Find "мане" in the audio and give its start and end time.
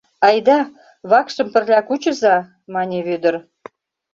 2.73-2.99